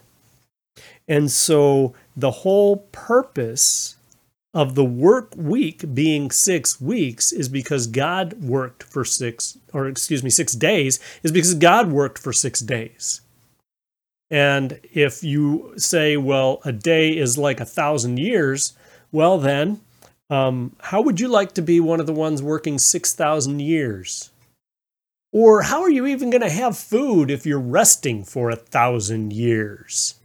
And 1.08 1.30
so 1.30 1.94
the 2.16 2.32
whole 2.32 2.78
purpose 2.92 3.98
of 4.54 4.76
the 4.76 4.86
work 4.86 5.34
week 5.36 5.94
being 5.94 6.32
six 6.32 6.80
weeks 6.80 7.34
is 7.34 7.50
because 7.50 7.88
God 7.88 8.42
worked 8.42 8.84
for 8.84 9.04
six, 9.04 9.58
or 9.74 9.88
excuse 9.88 10.24
me, 10.24 10.30
six 10.30 10.54
days, 10.54 11.00
is 11.24 11.32
because 11.34 11.54
God 11.56 11.92
worked 11.92 12.18
for 12.18 12.32
six 12.32 12.62
days. 12.62 13.20
And 14.32 14.80
if 14.84 15.24
you 15.24 15.74
say, 15.76 16.16
well, 16.16 16.62
a 16.64 16.72
day 16.72 17.16
is 17.16 17.38
like 17.38 17.60
a 17.60 17.66
thousand 17.66 18.18
years, 18.18 18.74
well, 19.12 19.38
then, 19.38 19.82
um, 20.30 20.76
how 20.80 21.02
would 21.02 21.20
you 21.20 21.28
like 21.28 21.54
to 21.54 21.62
be 21.62 21.80
one 21.80 22.00
of 22.00 22.08
the 22.08 22.14
ones 22.14 22.42
working 22.42 22.78
6,000 22.80 23.60
years? 23.62 24.32
Or 25.32 25.64
how 25.64 25.82
are 25.82 25.90
you 25.90 26.06
even 26.06 26.30
going 26.30 26.42
to 26.42 26.50
have 26.50 26.78
food 26.78 27.30
if 27.30 27.46
you're 27.46 27.60
resting 27.60 28.24
for 28.24 28.50
a 28.50 28.56
thousand 28.56 29.34
years? 29.34 30.16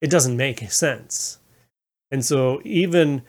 It 0.00 0.10
doesn't 0.10 0.36
make 0.36 0.70
sense. 0.70 1.38
And 2.10 2.24
so, 2.24 2.60
even 2.64 3.22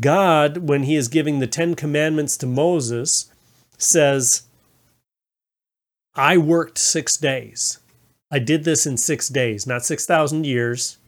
God, 0.00 0.68
when 0.68 0.82
he 0.82 0.96
is 0.96 1.08
giving 1.08 1.38
the 1.38 1.46
Ten 1.46 1.74
Commandments 1.74 2.36
to 2.38 2.46
Moses, 2.46 3.30
says, 3.78 4.42
I 6.14 6.36
worked 6.36 6.78
six 6.78 7.16
days. 7.16 7.78
I 8.30 8.38
did 8.38 8.64
this 8.64 8.86
in 8.86 8.96
six 8.96 9.28
days, 9.28 9.66
not 9.66 9.84
6,000 9.84 10.44
years, 10.44 10.98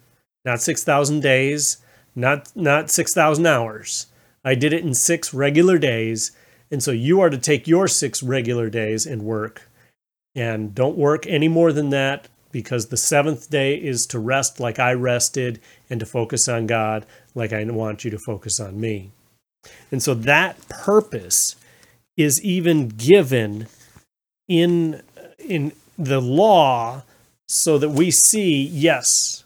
not 0.44 0.60
6,000 0.60 1.20
days, 1.20 1.78
not, 2.14 2.54
not 2.54 2.90
6,000 2.90 3.46
hours. 3.46 4.06
I 4.44 4.54
did 4.54 4.72
it 4.72 4.84
in 4.84 4.94
six 4.94 5.32
regular 5.32 5.78
days. 5.78 6.32
And 6.70 6.82
so 6.82 6.90
you 6.90 7.20
are 7.20 7.30
to 7.30 7.38
take 7.38 7.66
your 7.66 7.88
six 7.88 8.22
regular 8.22 8.68
days 8.68 9.06
and 9.06 9.22
work. 9.22 9.68
And 10.34 10.74
don't 10.74 10.98
work 10.98 11.26
any 11.26 11.48
more 11.48 11.72
than 11.72 11.90
that 11.90 12.28
because 12.50 12.86
the 12.86 12.96
seventh 12.96 13.50
day 13.50 13.74
is 13.74 14.06
to 14.06 14.18
rest 14.18 14.60
like 14.60 14.78
I 14.78 14.92
rested 14.92 15.60
and 15.90 15.98
to 16.00 16.06
focus 16.06 16.48
on 16.48 16.66
God 16.66 17.06
like 17.34 17.52
I 17.52 17.64
want 17.64 18.04
you 18.04 18.10
to 18.10 18.18
focus 18.18 18.60
on 18.60 18.80
me. 18.80 19.10
And 19.90 20.02
so 20.02 20.14
that 20.14 20.68
purpose 20.68 21.56
is 22.16 22.42
even 22.44 22.88
given 22.88 23.66
in 24.46 25.02
in 25.38 25.72
the 25.98 26.20
law 26.20 27.02
so 27.48 27.78
that 27.78 27.90
we 27.90 28.10
see 28.10 28.62
yes 28.62 29.44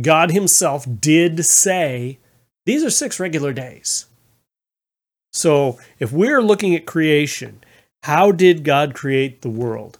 God 0.00 0.30
himself 0.30 0.86
did 1.00 1.44
say 1.44 2.18
these 2.66 2.84
are 2.84 2.90
six 2.90 3.18
regular 3.18 3.52
days. 3.52 4.06
So 5.32 5.78
if 5.98 6.12
we're 6.12 6.42
looking 6.42 6.74
at 6.74 6.86
creation, 6.86 7.62
how 8.04 8.32
did 8.32 8.64
God 8.64 8.94
create 8.94 9.42
the 9.42 9.50
world? 9.50 9.98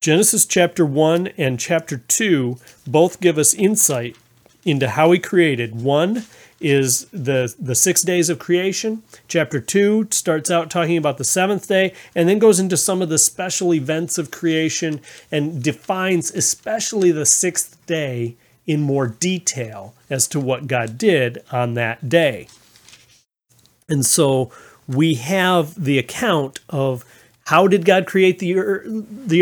Genesis 0.00 0.46
chapter 0.46 0.84
1 0.84 1.28
and 1.38 1.58
chapter 1.58 1.96
2 1.96 2.58
both 2.86 3.20
give 3.20 3.38
us 3.38 3.54
insight 3.54 4.16
into 4.64 4.90
how 4.90 5.12
he 5.12 5.18
created. 5.18 5.80
One 5.80 6.24
is 6.60 7.06
the 7.06 7.54
the 7.58 7.74
6 7.74 8.02
days 8.02 8.30
of 8.30 8.38
creation. 8.38 9.02
Chapter 9.28 9.60
2 9.60 10.08
starts 10.10 10.50
out 10.50 10.70
talking 10.70 10.96
about 10.96 11.18
the 11.18 11.24
7th 11.24 11.66
day 11.66 11.92
and 12.14 12.28
then 12.28 12.38
goes 12.38 12.60
into 12.60 12.76
some 12.76 13.02
of 13.02 13.08
the 13.08 13.18
special 13.18 13.74
events 13.74 14.18
of 14.18 14.30
creation 14.30 15.00
and 15.30 15.62
defines 15.62 16.30
especially 16.30 17.10
the 17.10 17.26
6th 17.26 17.76
day 17.86 18.36
in 18.66 18.80
more 18.80 19.06
detail 19.06 19.94
as 20.10 20.26
to 20.28 20.40
what 20.40 20.66
God 20.66 20.98
did 20.98 21.42
on 21.52 21.74
that 21.74 22.08
day. 22.08 22.48
And 23.88 24.04
so 24.04 24.50
we 24.86 25.14
have 25.14 25.82
the 25.82 25.98
account 25.98 26.60
of 26.68 27.04
how 27.46 27.68
did 27.68 27.84
God 27.84 28.06
create 28.06 28.38
the, 28.38 28.58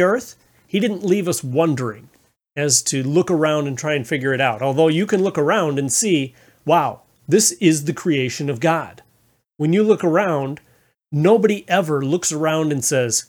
earth? 0.03 0.37
He 0.67 0.81
didn't 0.81 1.05
leave 1.05 1.29
us 1.29 1.43
wondering 1.43 2.09
as 2.57 2.83
to 2.83 3.03
look 3.03 3.31
around 3.31 3.67
and 3.67 3.79
try 3.79 3.95
and 3.95 4.07
figure 4.07 4.35
it 4.35 4.41
out. 4.41 4.63
Although 4.63 4.89
you 4.89 5.07
can 5.07 5.23
look 5.23 5.39
around 5.39 5.79
and 5.79 5.93
see, 5.93 6.35
wow, 6.65 7.01
this 7.27 7.53
is 7.53 7.85
the 7.85 7.93
creation 7.93 8.51
of 8.51 8.61
God. 8.61 9.03
When 9.57 9.73
you 9.73 9.83
look 9.83 10.05
around, 10.05 10.61
nobody 11.11 11.65
ever 11.69 12.05
looks 12.05 12.31
around 12.33 12.73
and 12.73 12.85
says, 12.85 13.27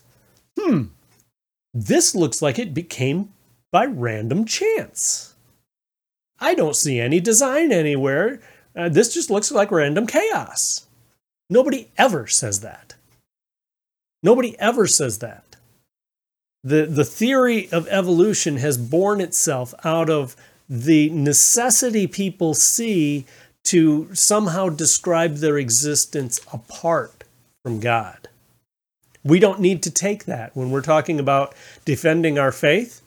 hmm, 0.60 0.86
this 1.74 2.16
looks 2.16 2.42
like 2.42 2.60
it 2.60 2.74
became 2.74 3.30
by 3.72 3.86
random 3.86 4.46
chance. 4.46 5.36
I 6.40 6.54
don't 6.54 6.76
see 6.76 7.00
any 7.00 7.20
design 7.20 7.72
anywhere. 7.72 8.42
Uh, 8.76 8.90
this 8.90 9.14
just 9.14 9.30
looks 9.30 9.52
like 9.52 9.72
random 9.72 10.06
chaos. 10.06 10.86
Nobody 11.50 11.90
ever 11.98 12.28
says 12.28 12.62
that. 12.62 12.96
Nobody 14.24 14.58
ever 14.60 14.88
says 14.88 15.20
that. 15.20 15.56
The, 16.64 16.88
the 16.88 17.06
theory 17.06 17.70
of 17.72 17.88
evolution 17.90 18.58
has 18.58 18.78
borne 18.78 19.22
itself 19.22 19.74
out 19.84 20.10
of 20.10 20.36
the 20.68 21.10
necessity 21.12 22.08
people 22.08 22.56
see 22.56 23.26
to 23.66 24.14
somehow 24.16 24.70
describe 24.70 25.36
their 25.36 25.58
existence 25.58 26.40
apart 26.52 27.24
from 27.64 27.80
God. 27.80 28.30
We 29.24 29.40
don't 29.40 29.60
need 29.60 29.82
to 29.84 29.92
take 29.92 30.26
that 30.26 30.56
when 30.56 30.70
we're 30.72 30.82
talking 30.82 31.20
about 31.20 31.56
defending 31.84 32.38
our 32.38 32.52
faith. 32.52 33.02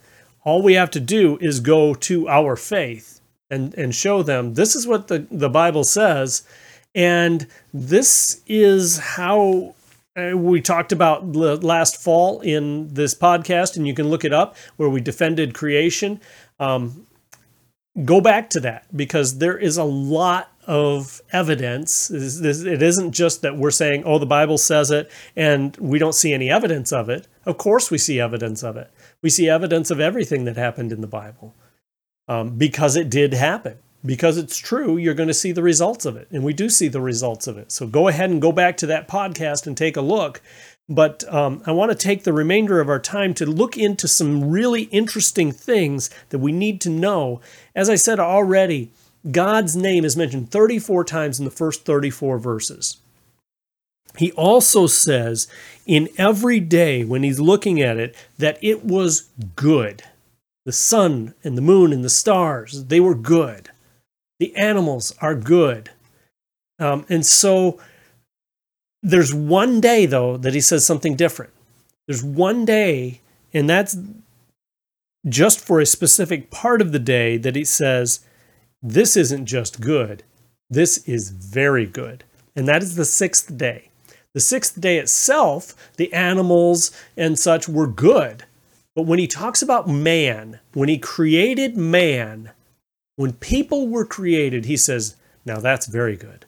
All 0.45 0.63
we 0.63 0.75
have 0.75 0.91
to 0.93 1.01
do 1.01 1.39
is 1.41 1.61
go 1.61 1.95
to 1.95 2.29
our 2.29 2.57
faith 2.57 3.21
and, 3.51 3.73
and 3.75 3.95
show 3.95 4.23
them 4.23 4.55
this 4.55 4.75
is 4.75 4.87
what 4.87 5.09
the, 5.09 5.27
the 5.31 5.49
Bible 5.49 5.85
says, 5.85 6.43
and 6.99 7.47
this 7.73 8.43
is 8.49 8.99
how 8.99 9.77
uh, 10.17 10.37
we 10.37 10.61
talked 10.61 10.91
about 10.91 11.37
last 11.37 11.97
fall 11.97 12.41
in 12.41 12.93
this 12.93 13.15
podcast, 13.15 13.77
and 13.77 13.87
you 13.87 13.95
can 13.95 14.09
look 14.09 14.25
it 14.25 14.33
up 14.33 14.57
where 14.79 14.89
we 14.89 15.01
defended 15.01 15.55
creation. 15.55 16.21
Um, 16.59 17.07
go 18.05 18.21
back 18.21 18.51
to 18.51 18.61
that 18.61 18.85
because 18.97 19.39
there 19.39 19.57
is 19.57 19.77
a 19.77 19.85
lot 19.85 20.51
of 20.67 21.23
evidence. 21.31 22.11
It 22.11 22.83
isn't 22.83 23.13
just 23.13 23.43
that 23.43 23.57
we're 23.57 23.71
saying, 23.71 24.03
oh, 24.05 24.19
the 24.19 24.27
Bible 24.27 24.59
says 24.59 24.91
it 24.91 25.09
and 25.37 25.77
we 25.77 26.01
don't 26.01 26.17
see 26.17 26.35
any 26.35 26.51
evidence 26.51 26.93
of 26.93 27.09
it. 27.09 27.29
Of 27.47 27.59
course, 27.59 27.93
we 27.93 27.99
see 27.99 28.21
evidence 28.21 28.65
of 28.65 28.77
it. 28.77 28.91
We 29.23 29.31
see 29.31 29.49
evidence 29.49 29.93
of 29.93 30.01
everything 30.01 30.47
that 30.47 30.57
happened 30.57 30.91
in 30.91 31.01
the 31.01 31.07
Bible 31.07 31.55
um, 32.27 32.59
because 32.59 32.97
it 32.97 33.09
did 33.09 33.35
happen 33.35 33.79
because 34.05 34.39
it's 34.39 34.59
true, 34.59 34.97
you're 34.97 35.15
going 35.15 35.29
to 35.29 35.35
see 35.35 35.53
the 35.53 35.63
results 35.63 36.05
of 36.05 36.17
it. 36.17 36.29
And 36.31 36.45
we 36.45 36.53
do 36.53 36.69
see 36.69 36.89
the 36.89 37.01
results 37.01 37.47
of 37.47 37.59
it. 37.59 37.73
So 37.73 37.87
go 37.87 38.09
ahead 38.09 38.31
and 38.31 38.41
go 38.41 38.53
back 38.53 38.77
to 38.79 38.87
that 38.87 39.09
podcast 39.09 39.67
and 39.67 39.77
take 39.77 39.97
a 39.97 40.01
look. 40.01 40.41
But 40.89 41.25
um, 41.33 41.63
I 41.67 41.73
want 41.73 41.91
to 41.91 41.97
take 41.97 42.25
the 42.25 42.33
remainder 42.33 42.81
of 42.81 42.89
our 42.89 43.01
time 43.01 43.35
to 43.35 43.47
look 43.47 43.77
into 43.77 44.09
some 44.09 44.51
really 44.51 44.83
interesting 44.85 45.53
things 45.53 46.09
that 46.31 46.39
we 46.39 46.53
need 46.53 46.81
to 46.83 46.91
know. 46.91 47.41
As 47.75 47.91
I 47.91 47.97
said 47.97 48.19
already, 48.19 48.91
God's 49.31 49.77
name 49.77 50.05
is 50.05 50.17
mentioned 50.17 50.51
34 50.51 51.05
times 51.05 51.39
in 51.39 51.45
the 51.45 51.51
first 51.51 51.85
34 51.85 52.39
verses. 52.39 52.99
He 54.17 54.33
also 54.33 54.87
says 54.87 55.47
in 55.87 56.09
every 56.17 56.61
day 56.61 57.05
when 57.05 57.23
he's 57.23 57.39
looking 57.39 57.83
at 57.83 57.99
it 57.99 58.17
that 58.39 58.59
it 58.63 58.85
was 58.85 59.29
good. 59.55 60.03
The 60.65 60.73
sun 60.73 61.35
and 61.45 61.57
the 61.57 61.63
moon 61.63 61.93
and 61.93 62.05
the 62.05 62.11
stars, 62.11 62.87
they 62.87 63.01
were 63.01 63.15
good. 63.15 63.71
The 64.39 64.55
animals 64.57 65.15
are 65.21 65.35
good. 65.35 65.91
Um, 66.79 67.05
and 67.09 67.27
so 67.27 67.81
there's 69.03 69.35
one 69.35 69.81
day, 69.81 70.07
though, 70.07 70.37
that 70.37 70.55
he 70.55 70.61
says 70.61 70.87
something 70.87 71.17
different. 71.17 71.53
There's 72.07 72.23
one 72.23 72.65
day, 72.65 73.21
and 73.53 73.69
that's 73.69 73.97
just 75.29 75.61
for 75.61 75.81
a 75.81 75.87
specific 75.87 76.51
part 76.51 76.81
of 76.81 76.93
the 76.93 76.99
day 76.99 77.37
that 77.37 77.57
he 77.57 77.65
says, 77.65 78.21
This 78.83 79.17
isn't 79.17 79.47
just 79.47 79.81
good, 79.81 80.23
this 80.71 80.99
is 81.09 81.31
very 81.31 81.87
good. 81.87 82.25
And 82.57 82.67
that 82.67 82.83
is 82.83 82.97
the 82.97 83.05
sixth 83.05 83.57
day. 83.57 83.89
The 84.35 84.41
sixth 84.41 84.81
day 84.81 84.99
itself, 84.99 85.93
the 85.97 86.13
animals 86.13 86.91
and 87.17 87.39
such 87.39 87.69
were 87.69 87.87
good. 87.87 88.45
But 88.95 89.03
when 89.03 89.19
he 89.19 89.27
talks 89.29 89.63
about 89.63 89.89
man, 89.89 90.59
when 90.75 90.89
he 90.89 90.99
created 90.99 91.77
man, 91.77 92.51
when 93.19 93.33
people 93.33 93.89
were 93.89 94.05
created, 94.05 94.67
he 94.67 94.77
says, 94.77 95.17
now 95.45 95.59
that's 95.59 95.87
very 95.87 96.17
good. 96.17 96.47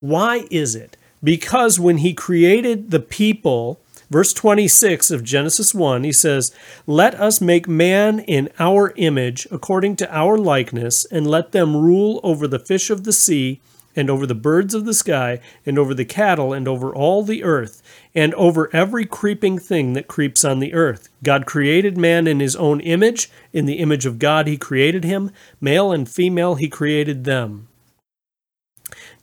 Why 0.00 0.48
is 0.50 0.74
it? 0.74 0.96
Because 1.22 1.78
when 1.78 1.98
he 1.98 2.12
created 2.12 2.90
the 2.90 2.98
people, 2.98 3.80
verse 4.10 4.32
26 4.32 5.12
of 5.12 5.22
Genesis 5.22 5.72
1, 5.72 6.02
he 6.02 6.10
says, 6.10 6.52
Let 6.88 7.14
us 7.14 7.40
make 7.40 7.68
man 7.68 8.18
in 8.18 8.48
our 8.58 8.92
image, 8.96 9.46
according 9.52 9.94
to 9.96 10.12
our 10.12 10.36
likeness, 10.36 11.04
and 11.04 11.24
let 11.24 11.52
them 11.52 11.76
rule 11.76 12.18
over 12.24 12.48
the 12.48 12.58
fish 12.58 12.90
of 12.90 13.04
the 13.04 13.12
sea 13.12 13.60
and 13.94 14.08
over 14.08 14.26
the 14.26 14.34
birds 14.34 14.74
of 14.74 14.84
the 14.84 14.94
sky, 14.94 15.40
and 15.66 15.78
over 15.78 15.94
the 15.94 16.04
cattle, 16.04 16.52
and 16.52 16.66
over 16.66 16.94
all 16.94 17.22
the 17.22 17.44
earth, 17.44 17.82
and 18.14 18.34
over 18.34 18.74
every 18.74 19.04
creeping 19.04 19.58
thing 19.58 19.92
that 19.92 20.08
creeps 20.08 20.44
on 20.44 20.60
the 20.60 20.72
earth. 20.74 21.08
God 21.22 21.46
created 21.46 21.96
man 21.96 22.26
in 22.26 22.40
his 22.40 22.56
own 22.56 22.80
image. 22.80 23.30
In 23.52 23.66
the 23.66 23.74
image 23.74 24.06
of 24.06 24.18
God, 24.18 24.46
he 24.46 24.56
created 24.56 25.04
him. 25.04 25.30
Male 25.60 25.92
and 25.92 26.08
female, 26.08 26.54
he 26.54 26.68
created 26.68 27.24
them. 27.24 27.68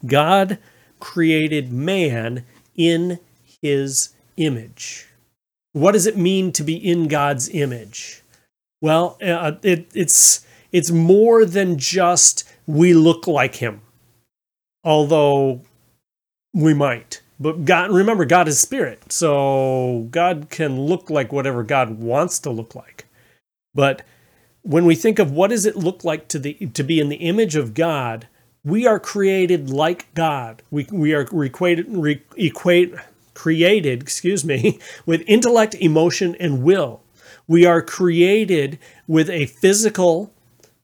God 0.06 0.60
created 1.00 1.72
man 1.72 2.46
in 2.76 3.20
his 3.62 4.10
image. 4.38 5.08
What 5.74 5.92
does 5.92 6.08
it 6.08 6.18
mean 6.18 6.52
to 6.54 6.64
be 6.64 6.76
in 6.76 7.08
God's 7.08 7.50
image? 7.50 8.24
Well, 8.82 9.18
uh, 9.22 9.54
it, 9.62 9.88
it's 9.94 10.46
it's 10.72 10.92
more 10.92 11.46
than 11.46 11.78
just 11.78 12.44
we 12.66 12.94
look 12.94 13.28
like 13.28 13.56
him 13.56 13.82
although 14.84 15.62
we 16.54 16.74
might. 16.74 17.22
But 17.40 17.66
God, 17.66 17.92
remember, 17.92 18.26
God 18.26 18.48
is 18.48 18.60
spirit. 18.60 19.12
So 19.12 20.08
God 20.12 20.48
can 20.50 20.82
look 20.82 21.10
like 21.10 21.32
whatever 21.32 21.64
God 21.64 22.00
wants 22.00 22.40
to 22.40 22.50
look 22.50 22.76
like. 22.76 23.06
But 23.74 24.02
when 24.64 24.86
we 24.86 24.96
think 24.96 25.20
of 25.20 25.32
what 25.32 25.50
does 25.50 25.66
it 25.66 25.76
look 25.76 26.04
like 26.04 26.28
to 26.30 26.40
the 26.40 26.54
to 26.54 26.84
be 26.84 27.00
in 27.00 27.10
the 27.10 27.18
image 27.18 27.56
of 27.56 27.74
God, 27.74 28.28
we 28.64 28.86
are 28.86 29.00
created 29.00 29.70
like 29.70 30.14
God. 30.16 30.62
We 30.70 30.88
we 30.92 31.14
are 31.14 31.22
equated 31.22 31.86
re, 31.90 32.22
equate 32.36 32.94
created, 33.34 34.02
excuse 34.02 34.44
me, 34.44 34.80
with 35.06 35.24
intellect, 35.28 35.76
emotion, 35.76 36.36
and 36.40 36.62
will. 36.64 37.02
We 37.48 37.66
are 37.66 37.82
created 37.82 38.78
with 39.08 39.30
a 39.30 39.46
physical 39.46 40.32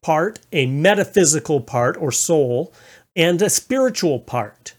part, 0.02 0.40
a 0.54 0.66
metaphysical 0.68 1.60
part 1.60 1.98
or 1.98 2.12
soul, 2.12 2.72
and 3.15 3.41
a 3.41 3.50
spiritual 3.50 4.19
part. 4.19 4.74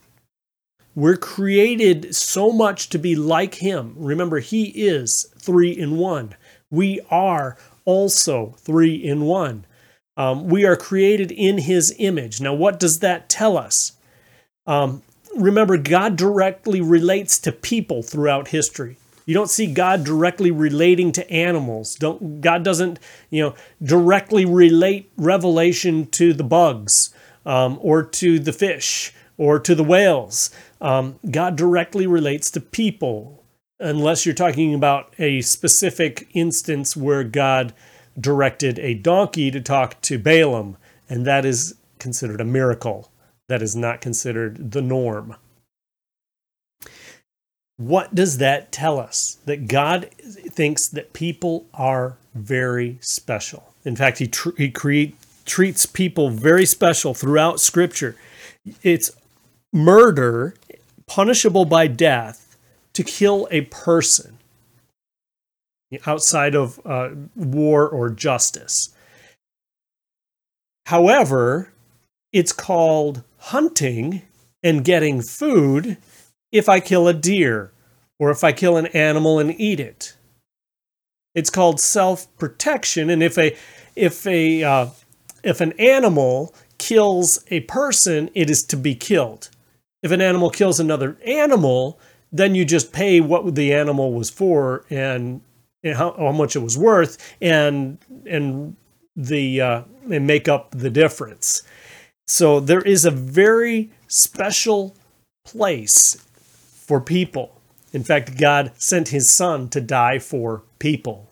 We're 0.95 1.17
created 1.17 2.15
so 2.15 2.53
much 2.53 2.89
to 2.91 2.99
be 2.99 3.15
like 3.15 3.57
Him. 3.57 3.95
Remember, 3.97 4.39
He 4.41 4.65
is 4.65 5.33
three 5.39 5.71
in 5.71 5.97
one. 5.97 6.35
We 6.71 7.01
are 7.11 7.57
also 7.85 8.55
three 8.59 8.95
in 8.95 9.23
one. 9.23 9.67
Um, 10.17 10.49
we 10.49 10.65
are 10.65 10.77
created 10.77 11.31
in 11.31 11.59
His 11.59 11.95
image. 11.99 12.41
Now, 12.41 12.55
what 12.55 12.81
does 12.81 13.01
that 13.01 13.29
tell 13.29 13.59
us? 13.59 13.93
Um, 14.67 15.03
remember, 15.37 15.77
God 15.77 16.17
directly 16.17 16.81
relates 16.81 17.39
to 17.41 17.53
people 17.53 18.03
throughout 18.03 18.49
history. 18.49 18.97
You 19.27 19.35
don't 19.35 19.51
see 19.51 19.67
God 19.67 20.05
directly 20.05 20.51
relating 20.51 21.13
to 21.13 21.31
animals. 21.31 21.97
Don't 21.97 22.41
God 22.41 22.63
doesn't 22.63 23.01
you 23.29 23.43
know 23.43 23.55
directly 23.83 24.45
relate 24.45 25.11
revelation 25.17 26.07
to 26.13 26.33
the 26.33 26.45
bugs 26.45 27.13
um, 27.47 27.79
or 27.81 28.03
to 28.03 28.39
the 28.39 28.53
fish 28.53 29.15
or 29.39 29.59
to 29.59 29.75
the 29.75 29.85
whales. 29.85 30.51
Um, 30.81 31.19
God 31.31 31.57
directly 31.57 32.07
relates 32.07 32.51
to 32.51 32.61
people, 32.61 33.43
unless 33.81 34.27
you're 34.27 34.35
talking 34.35 34.75
about 34.75 35.15
a 35.19 35.41
specific 35.41 36.29
instance 36.35 36.97
where 36.97 37.25
God 37.25 37.73
directed 38.19 38.79
a 38.79 38.95
donkey 38.95 39.51
to 39.51 39.61
talk 39.61 40.01
to 40.03 40.19
Balaam, 40.19 40.77
and 41.09 41.27
that 41.27 41.45
is 41.45 41.77
considered 41.99 42.41
a 42.41 42.45
miracle. 42.45 43.11
That 43.49 43.63
is 43.63 43.77
not 43.77 44.01
considered 44.01 44.73
the 44.73 44.83
norm. 44.83 45.37
What 47.77 48.15
does 48.15 48.39
that 48.39 48.73
tell 48.73 48.99
us? 48.99 49.37
That 49.45 49.69
God 49.69 50.11
thinks 50.15 50.89
that 50.89 51.13
people 51.13 51.67
are 51.75 52.17
very 52.35 52.99
special. 53.03 53.75
In 53.85 53.95
fact, 53.95 54.19
He, 54.19 54.27
tr- 54.27 54.57
he 54.57 54.71
create, 54.71 55.15
treats 55.47 55.87
people 55.87 56.31
very 56.31 56.67
special 56.67 57.15
throughout 57.15 57.61
Scripture. 57.61 58.17
It's 58.83 59.11
murder, 59.73 60.55
punishable 61.07 61.65
by 61.65 61.87
death, 61.87 62.57
to 62.95 63.05
kill 63.05 63.47
a 63.51 63.63
person 63.63 64.39
outside 66.07 66.55
of 66.55 66.81
uh, 66.85 67.11
war 67.35 67.89
or 67.89 68.11
justice. 68.11 68.95
However, 70.87 71.73
it's 72.33 72.53
called 72.53 73.23
hunting 73.39 74.23
and 74.63 74.85
getting 74.85 75.23
food 75.23 75.97
if 76.53 76.69
I 76.69 76.81
kill 76.81 77.07
a 77.07 77.15
deer 77.15 77.73
or 78.19 78.31
if 78.31 78.43
I 78.43 78.53
kill 78.53 78.77
an 78.77 78.87
animal 78.87 79.39
and 79.39 79.59
eat 79.61 79.79
it. 79.79 80.17
It's 81.35 81.51
called 81.51 81.81
self-protection, 81.81 83.11
and 83.11 83.23
if 83.23 83.37
a 83.37 83.55
if 83.95 84.27
a 84.27 84.63
uh, 84.63 84.87
if 85.47 85.61
an 85.61 85.73
animal 85.79 86.55
kills 86.79 87.45
a 87.49 87.61
person, 87.61 88.31
it 88.35 88.51
is 88.51 88.65
to 88.65 88.77
be 88.77 88.95
killed. 88.95 89.49
If 90.03 90.11
an 90.11 90.21
animal 90.21 90.51
kills 90.51 90.81
another 90.81 91.17
animal, 91.25 91.99
then 92.33 92.55
you 92.55 92.65
just 92.65 92.93
pay 92.93 93.21
what 93.21 93.55
the 93.55 93.73
animal 93.73 94.13
was 94.13 94.29
for 94.29 94.85
and, 94.91 95.41
and 95.83 95.97
how, 95.97 96.13
how, 96.19 96.33
much 96.33 96.57
it 96.57 96.61
was 96.61 96.77
worth, 96.77 97.17
and 97.41 97.99
and 98.27 98.77
the 99.15 99.61
uh, 99.61 99.83
and 100.11 100.27
make 100.27 100.49
up 100.49 100.73
the 100.73 100.91
difference. 100.91 101.63
So 102.27 102.59
there 102.61 102.83
is 102.83 103.05
a 103.05 103.11
very 103.11 103.91
special 104.09 104.97
place 105.45 106.17
for 106.75 107.01
people. 107.01 107.61
In 107.93 108.03
fact, 108.03 108.37
God 108.37 108.73
sent 108.75 109.09
his 109.09 109.31
son 109.31 109.69
to 109.69 109.81
die 109.81 110.19
for 110.19 110.63
people, 110.79 111.26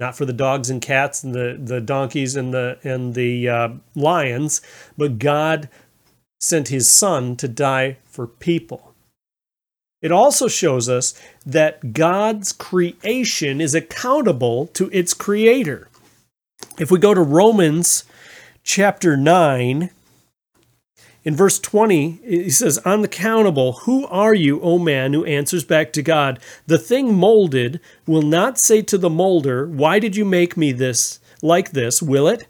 not 0.00 0.16
for 0.16 0.24
the 0.24 0.32
dogs 0.32 0.70
and 0.70 0.80
cats 0.80 1.22
and 1.22 1.34
the, 1.34 1.58
the 1.62 1.80
donkeys 1.80 2.34
and 2.34 2.52
the, 2.54 2.78
and 2.82 3.14
the 3.14 3.48
uh, 3.48 3.68
lions, 3.94 4.62
but 4.96 5.18
God 5.18 5.68
sent 6.40 6.68
his 6.68 6.90
son 6.90 7.36
to 7.36 7.46
die 7.46 7.98
for 8.06 8.26
people. 8.26 8.94
It 10.00 10.10
also 10.10 10.48
shows 10.48 10.88
us 10.88 11.12
that 11.44 11.92
God's 11.92 12.52
creation 12.52 13.60
is 13.60 13.74
accountable 13.74 14.68
to 14.68 14.88
its 14.90 15.12
creator. 15.12 15.88
If 16.78 16.90
we 16.90 16.98
go 16.98 17.12
to 17.12 17.20
Romans 17.20 18.04
chapter 18.62 19.16
9, 19.16 19.90
in 21.22 21.36
verse 21.36 21.58
20, 21.58 22.20
he 22.24 22.50
says, 22.50 22.78
Unaccountable, 22.78 23.72
who 23.84 24.06
are 24.06 24.34
you, 24.34 24.60
O 24.62 24.78
man, 24.78 25.12
who 25.12 25.24
answers 25.24 25.64
back 25.64 25.92
to 25.92 26.02
God? 26.02 26.40
The 26.66 26.78
thing 26.78 27.14
molded 27.14 27.80
will 28.06 28.22
not 28.22 28.58
say 28.58 28.80
to 28.82 28.96
the 28.96 29.10
molder, 29.10 29.66
Why 29.66 29.98
did 29.98 30.16
you 30.16 30.24
make 30.24 30.56
me 30.56 30.72
this 30.72 31.20
like 31.42 31.72
this, 31.72 32.00
will 32.00 32.26
it? 32.26 32.46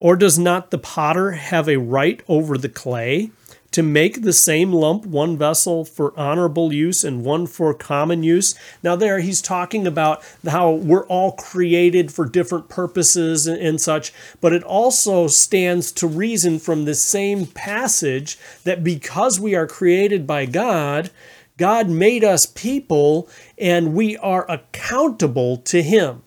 Or 0.00 0.16
does 0.16 0.38
not 0.38 0.70
the 0.70 0.78
potter 0.78 1.32
have 1.32 1.68
a 1.68 1.78
right 1.78 2.22
over 2.28 2.58
the 2.58 2.68
clay? 2.68 3.30
To 3.74 3.82
make 3.82 4.22
the 4.22 4.32
same 4.32 4.72
lump 4.72 5.04
one 5.04 5.36
vessel 5.36 5.84
for 5.84 6.16
honorable 6.16 6.72
use 6.72 7.02
and 7.02 7.24
one 7.24 7.44
for 7.44 7.74
common 7.74 8.22
use. 8.22 8.54
Now, 8.84 8.94
there 8.94 9.18
he's 9.18 9.42
talking 9.42 9.84
about 9.84 10.22
how 10.46 10.70
we're 10.70 11.06
all 11.06 11.32
created 11.32 12.12
for 12.12 12.24
different 12.24 12.68
purposes 12.68 13.48
and, 13.48 13.60
and, 13.60 13.80
such, 13.80 14.12
but 14.40 14.52
it 14.52 14.62
also 14.62 15.26
stands 15.26 15.90
to 15.90 16.06
reason 16.06 16.60
from 16.60 16.84
the 16.84 16.94
same 16.94 17.46
passage 17.46 18.38
that 18.62 18.84
because 18.84 19.40
we 19.40 19.56
are 19.56 19.66
created 19.66 20.24
by 20.24 20.46
God, 20.46 21.10
God 21.56 21.90
made 21.90 22.22
us 22.22 22.46
people 22.46 23.28
and 23.58 23.92
we 23.92 24.16
are 24.18 24.48
accountable 24.48 25.56
to 25.56 25.82
Him. 25.82 26.22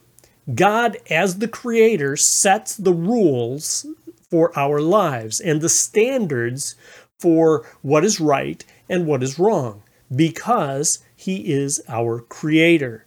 God, 0.53 0.97
as 1.09 1.39
the 1.39 1.47
creator, 1.47 2.17
sets 2.17 2.75
the 2.75 2.93
rules 2.93 3.85
for 4.29 4.51
our 4.59 4.81
lives 4.81 5.39
and 5.39 5.61
the 5.61 5.69
standards 5.69 6.75
for 7.19 7.65
what 7.81 8.05
is 8.05 8.19
right 8.19 8.63
and 8.89 9.05
what 9.07 9.23
is 9.23 9.39
wrong 9.39 9.83
because 10.15 10.99
he 11.15 11.51
is 11.51 11.81
our 11.87 12.19
creator. 12.19 13.05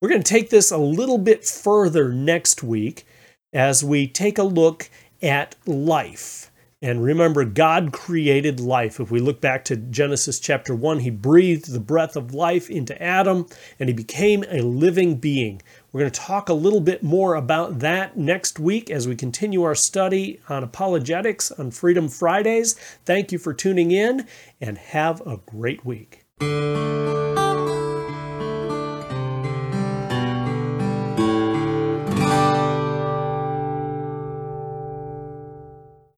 We're 0.00 0.08
going 0.08 0.22
to 0.22 0.28
take 0.28 0.50
this 0.50 0.70
a 0.70 0.78
little 0.78 1.18
bit 1.18 1.44
further 1.44 2.12
next 2.12 2.62
week 2.62 3.06
as 3.52 3.82
we 3.82 4.06
take 4.06 4.38
a 4.38 4.42
look 4.42 4.90
at 5.22 5.56
life. 5.66 6.50
And 6.82 7.02
remember, 7.02 7.44
God 7.44 7.92
created 7.92 8.60
life. 8.60 9.00
If 9.00 9.10
we 9.10 9.18
look 9.18 9.40
back 9.40 9.64
to 9.64 9.76
Genesis 9.76 10.38
chapter 10.38 10.74
1, 10.74 11.00
He 11.00 11.10
breathed 11.10 11.72
the 11.72 11.80
breath 11.80 12.16
of 12.16 12.34
life 12.34 12.68
into 12.68 13.00
Adam 13.02 13.46
and 13.80 13.88
he 13.88 13.94
became 13.94 14.44
a 14.50 14.60
living 14.60 15.16
being. 15.16 15.62
We're 15.96 16.00
going 16.00 16.12
to 16.12 16.20
talk 16.20 16.50
a 16.50 16.52
little 16.52 16.82
bit 16.82 17.02
more 17.02 17.36
about 17.36 17.78
that 17.78 18.18
next 18.18 18.60
week 18.60 18.90
as 18.90 19.08
we 19.08 19.16
continue 19.16 19.62
our 19.62 19.74
study 19.74 20.40
on 20.46 20.62
apologetics 20.62 21.50
on 21.50 21.70
Freedom 21.70 22.10
Fridays. 22.10 22.74
Thank 23.06 23.32
you 23.32 23.38
for 23.38 23.54
tuning 23.54 23.92
in 23.92 24.26
and 24.60 24.76
have 24.76 25.26
a 25.26 25.38
great 25.38 25.86
week. 25.86 26.26